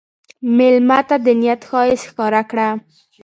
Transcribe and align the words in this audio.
مېلمه 0.57 0.99
ته 1.07 1.15
د 1.25 1.27
نیت 1.39 1.61
ښایست 1.69 2.03
ښکاره 2.09 2.41
کړه. 2.49 2.67